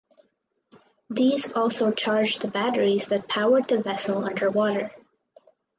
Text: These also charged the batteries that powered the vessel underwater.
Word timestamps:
These 1.11 1.51
also 1.51 1.91
charged 1.91 2.41
the 2.41 2.47
batteries 2.47 3.05
that 3.09 3.27
powered 3.29 3.67
the 3.67 3.83
vessel 3.83 4.25
underwater. 4.25 4.89